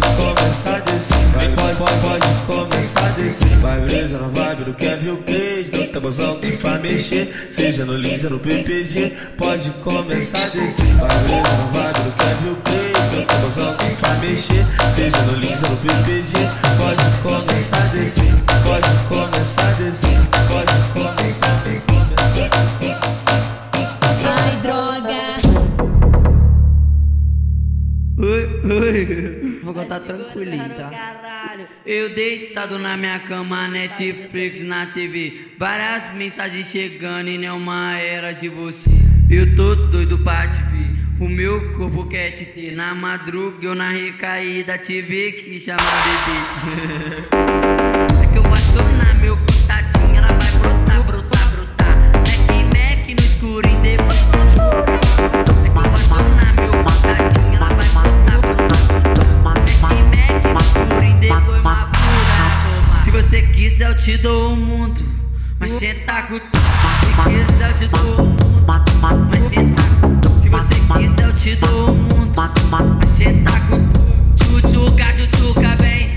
[0.00, 1.26] pode, começar a descer.
[1.34, 3.56] Vai, pode, pode, pode começar a descer.
[3.58, 5.70] Vai brisa na vibe do Kevin o Craig.
[5.72, 7.48] Não tá de pra mexer.
[7.50, 9.12] Seja no Lins e no PPG.
[9.36, 10.94] Pode começar a descer.
[10.94, 12.92] Vai brisa na vibe do Kevin o Craig.
[13.12, 14.66] Não tá de pra mexer.
[14.94, 16.32] Seja no Lins e no PPG.
[16.76, 18.34] Pode começar a descer.
[18.62, 20.20] Pode começar a descer.
[20.48, 21.11] Pode começar a
[28.22, 29.60] Oi, oi.
[29.64, 30.92] Vou contar tranquilinho, tá?
[31.84, 35.48] Eu deitado na minha cama, Netflix na TV.
[35.58, 38.90] Várias mensagens chegando e nenhuma era de você.
[39.28, 40.94] Eu tô doido pra te ver.
[41.18, 42.76] O meu corpo quer te ter.
[42.76, 47.52] Na madruga eu na recaída tive que chamar bebê.
[48.22, 49.51] É que eu passo na meu contatinho,
[63.32, 65.02] você quiser eu te dou o mundo,
[65.58, 66.42] mas cê tá com Se
[67.30, 71.92] quiser eu te dou o mundo, mas cê tá Se você quiser eu te dou
[71.92, 72.30] o mundo,
[72.70, 73.88] mas cê tá com
[74.34, 76.11] Tchutchuca, tchutchuca, vem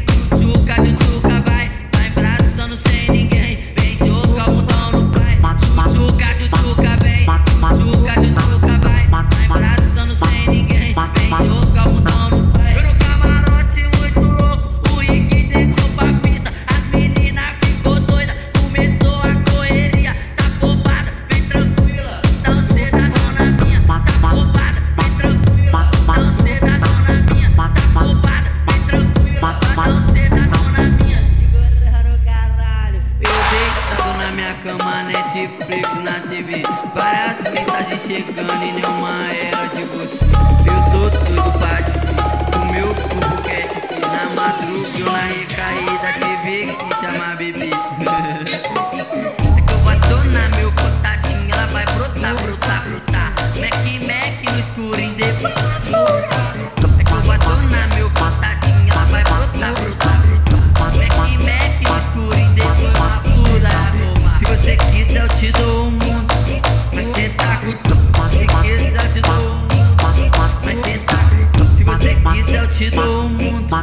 [34.45, 36.61] minha cama Netflix na TV
[36.93, 40.23] Várias mensagens chegando e nenhuma era de você.
[40.23, 41.54] Eu tô doido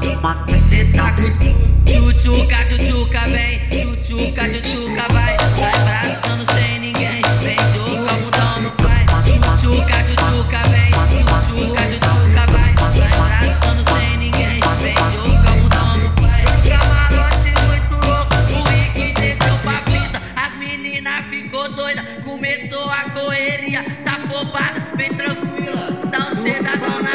[0.02, 1.72] toma, você tá doidinho.
[1.84, 5.36] Tchutchuca, tchutchuca, vem, tchutchuca, tchutchuca, vai.
[5.58, 9.06] Vai abraçando sem ninguém, vem jogar o bundão no pai.
[9.06, 12.74] Tchutchuca, tchutchuca, vem, tchutchuca, tchutchuca, vai.
[12.74, 16.44] Vai abraçando sem ninguém, vem jogar o bundão no pai.
[16.68, 20.22] Camarote muito louco, o Rick desceu pra pista.
[20.36, 23.84] As meninas ficou doida, começou a correria.
[24.04, 27.11] Tá fobada, vem tranquila, dá um cedadão na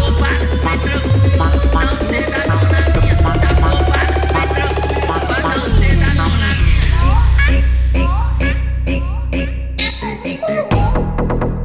[0.00, 1.08] roupa, me tranco,
[1.74, 2.69] não se dá.